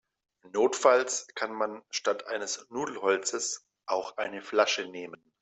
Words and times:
Notfalls 0.51 1.27
kann 1.35 1.53
man 1.53 1.83
statt 1.91 2.25
eines 2.25 2.65
Nudelholzes 2.71 3.67
auch 3.85 4.17
eine 4.17 4.41
Flasche 4.41 4.87
nehmen. 4.89 5.21